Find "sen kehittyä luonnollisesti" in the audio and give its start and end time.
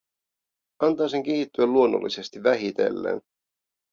1.09-2.43